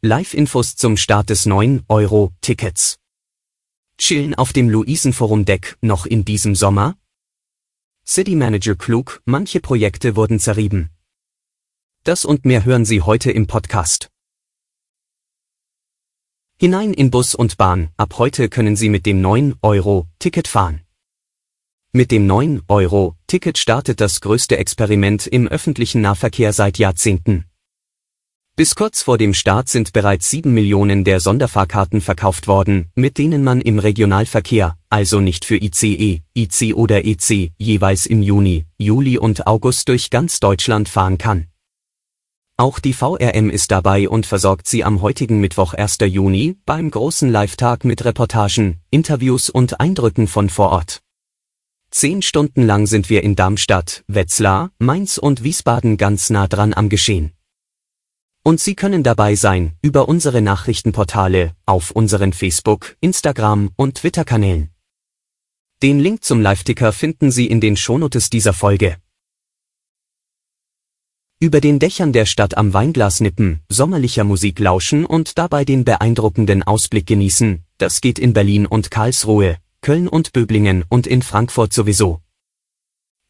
[0.00, 3.00] Live-Infos zum Start des 9-Euro-Tickets.
[3.98, 6.96] Chillen auf dem Luisenforum-Deck noch in diesem Sommer?
[8.06, 10.90] City Manager klug, manche Projekte wurden zerrieben.
[12.04, 14.08] Das und mehr hören Sie heute im Podcast.
[16.60, 20.82] Hinein in Bus und Bahn, ab heute können Sie mit dem 9-Euro-Ticket fahren.
[21.90, 27.47] Mit dem 9-Euro-Ticket startet das größte Experiment im öffentlichen Nahverkehr seit Jahrzehnten.
[28.58, 33.44] Bis kurz vor dem Start sind bereits sieben Millionen der Sonderfahrkarten verkauft worden, mit denen
[33.44, 39.46] man im Regionalverkehr, also nicht für ICE, IC oder EC, jeweils im Juni, Juli und
[39.46, 41.46] August durch ganz Deutschland fahren kann.
[42.56, 45.98] Auch die VRM ist dabei und versorgt sie am heutigen Mittwoch 1.
[46.06, 51.00] Juni beim großen Live-Tag mit Reportagen, Interviews und Eindrücken von vor Ort.
[51.92, 56.88] Zehn Stunden lang sind wir in Darmstadt, Wetzlar, Mainz und Wiesbaden ganz nah dran am
[56.88, 57.37] Geschehen.
[58.48, 64.70] Und Sie können dabei sein über unsere Nachrichtenportale, auf unseren Facebook, Instagram und Twitter-Kanälen.
[65.82, 68.96] Den Link zum Live-Ticker finden Sie in den Shownotes dieser Folge.
[71.38, 76.62] Über den Dächern der Stadt am Weinglas nippen, sommerlicher Musik lauschen und dabei den beeindruckenden
[76.62, 82.22] Ausblick genießen, das geht in Berlin und Karlsruhe, Köln und Böblingen und in Frankfurt sowieso.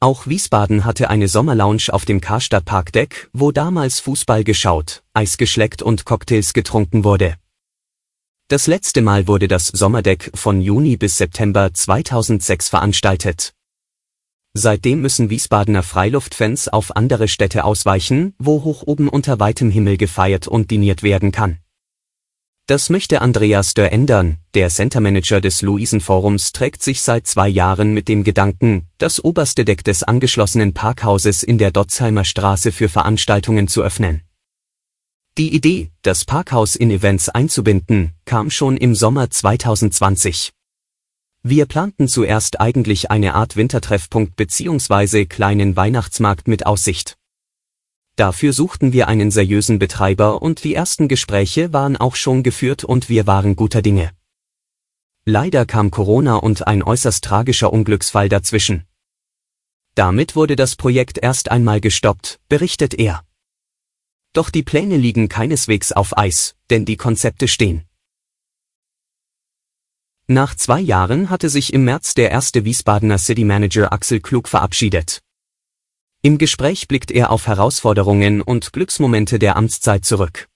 [0.00, 5.82] Auch Wiesbaden hatte eine Sommerlounge auf dem Karstadt Parkdeck, wo damals Fußball geschaut, Eis geschleckt
[5.82, 7.34] und Cocktails getrunken wurde.
[8.46, 13.54] Das letzte Mal wurde das Sommerdeck von Juni bis September 2006 veranstaltet.
[14.54, 20.46] Seitdem müssen Wiesbadener Freiluftfans auf andere Städte ausweichen, wo hoch oben unter weitem Himmel gefeiert
[20.46, 21.58] und diniert werden kann.
[22.68, 24.36] Das möchte Andreas Dörr ändern.
[24.52, 29.84] Der Centermanager des Luisenforums trägt sich seit zwei Jahren mit dem Gedanken, das oberste Deck
[29.84, 34.20] des angeschlossenen Parkhauses in der Dotzheimer Straße für Veranstaltungen zu öffnen.
[35.38, 40.52] Die Idee, das Parkhaus in Events einzubinden, kam schon im Sommer 2020.
[41.42, 45.24] Wir planten zuerst eigentlich eine Art Wintertreffpunkt bzw.
[45.24, 47.16] kleinen Weihnachtsmarkt mit Aussicht.
[48.18, 53.08] Dafür suchten wir einen seriösen Betreiber und die ersten Gespräche waren auch schon geführt und
[53.08, 54.10] wir waren guter Dinge.
[55.24, 58.88] Leider kam Corona und ein äußerst tragischer Unglücksfall dazwischen.
[59.94, 63.22] Damit wurde das Projekt erst einmal gestoppt, berichtet er.
[64.32, 67.84] Doch die Pläne liegen keineswegs auf Eis, denn die Konzepte stehen.
[70.26, 75.20] Nach zwei Jahren hatte sich im März der erste Wiesbadener City Manager Axel Klug verabschiedet.
[76.20, 80.48] Im Gespräch blickt er auf Herausforderungen und Glücksmomente der Amtszeit zurück.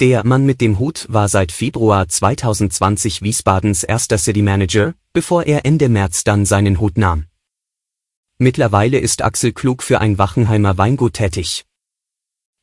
[0.00, 5.64] Der Mann mit dem Hut war seit Februar 2020 Wiesbadens erster City Manager, bevor er
[5.64, 7.26] Ende März dann seinen Hut nahm.
[8.38, 11.64] Mittlerweile ist Axel Klug für ein Wachenheimer Weingut tätig.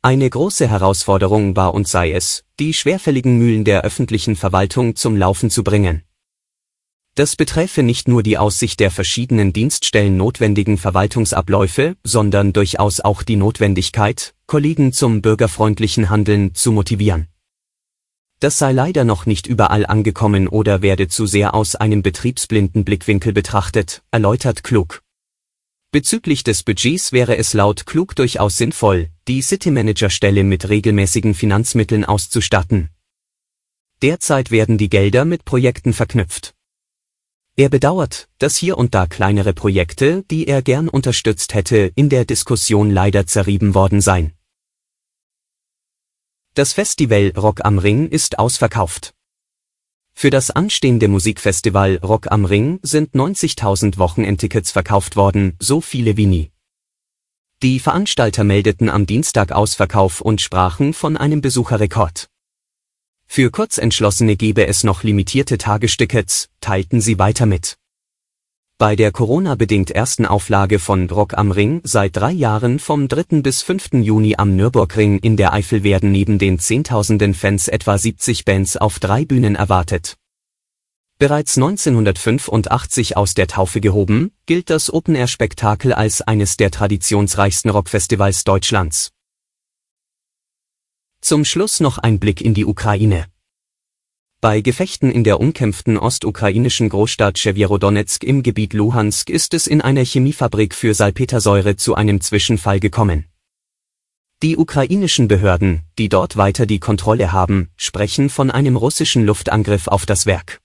[0.00, 5.50] Eine große Herausforderung war und sei es, die schwerfälligen Mühlen der öffentlichen Verwaltung zum Laufen
[5.50, 6.02] zu bringen.
[7.14, 13.22] Das beträfe nicht nur die aus Sicht der verschiedenen Dienststellen notwendigen Verwaltungsabläufe, sondern durchaus auch
[13.22, 17.28] die Notwendigkeit, Kollegen zum bürgerfreundlichen Handeln zu motivieren.
[18.38, 23.34] Das sei leider noch nicht überall angekommen oder werde zu sehr aus einem betriebsblinden Blickwinkel
[23.34, 25.02] betrachtet, erläutert Klug.
[25.92, 31.34] Bezüglich des Budgets wäre es laut Klug durchaus sinnvoll, die City Manager Stelle mit regelmäßigen
[31.34, 32.90] Finanzmitteln auszustatten.
[34.00, 36.54] Derzeit werden die Gelder mit Projekten verknüpft.
[37.60, 42.24] Er bedauert, dass hier und da kleinere Projekte, die er gern unterstützt hätte, in der
[42.24, 44.32] Diskussion leider zerrieben worden seien.
[46.54, 49.12] Das Festival Rock am Ring ist ausverkauft.
[50.14, 56.24] Für das anstehende Musikfestival Rock am Ring sind 90.000 Wochenendtickets verkauft worden, so viele wie
[56.24, 56.52] nie.
[57.62, 62.29] Die Veranstalter meldeten am Dienstag Ausverkauf und sprachen von einem Besucherrekord.
[63.32, 67.76] Für Kurzentschlossene gebe es noch limitierte Tagestickets, teilten sie weiter mit.
[68.76, 73.40] Bei der Corona-bedingt ersten Auflage von Rock am Ring seit drei Jahren vom 3.
[73.40, 73.90] bis 5.
[74.02, 78.98] Juni am Nürburgring in der Eifel werden neben den Zehntausenden Fans etwa 70 Bands auf
[78.98, 80.16] drei Bühnen erwartet.
[81.20, 89.12] Bereits 1985 aus der Taufe gehoben, gilt das Open-Air-Spektakel als eines der traditionsreichsten Rockfestivals Deutschlands.
[91.22, 93.26] Zum Schluss noch ein Blick in die Ukraine.
[94.40, 100.02] Bei Gefechten in der umkämpften ostukrainischen Großstadt Chewierodonetsk im Gebiet Luhansk ist es in einer
[100.02, 103.26] Chemiefabrik für Salpetersäure zu einem Zwischenfall gekommen.
[104.42, 110.06] Die ukrainischen Behörden, die dort weiter die Kontrolle haben, sprechen von einem russischen Luftangriff auf
[110.06, 110.62] das Werk.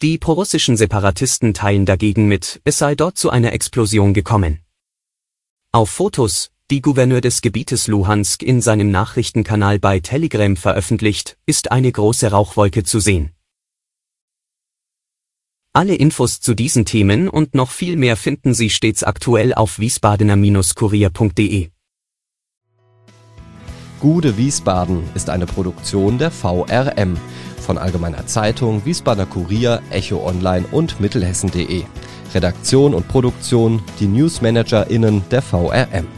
[0.00, 4.60] Die prorussischen Separatisten teilen dagegen mit, es sei dort zu einer Explosion gekommen.
[5.72, 11.90] Auf Fotos, die Gouverneur des Gebietes Luhansk in seinem Nachrichtenkanal bei Telegram veröffentlicht, ist eine
[11.90, 13.30] große Rauchwolke zu sehen.
[15.72, 21.70] Alle Infos zu diesen Themen und noch viel mehr finden Sie stets aktuell auf wiesbadener-kurier.de.
[24.00, 27.16] Gude Wiesbaden ist eine Produktion der VRM
[27.60, 31.84] von Allgemeiner Zeitung, Wiesbadener Kurier, Echo Online und Mittelhessen.de.
[32.34, 36.17] Redaktion und Produktion die NewsmanagerInnen der VRM.